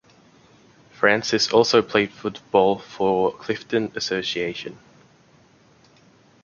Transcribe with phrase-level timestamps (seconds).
[0.89, 4.79] Francis also played football for Clifton Association.